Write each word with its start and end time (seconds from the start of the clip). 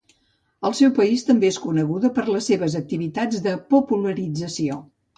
Al 0.69 0.73
seu 0.79 0.89
país 0.99 1.25
també 1.27 1.51
és 1.53 1.61
coneguda 1.67 2.13
per 2.17 2.25
les 2.33 2.51
seves 2.53 2.81
activitats 2.83 3.47
de 3.49 3.57
popularització. 3.79 4.85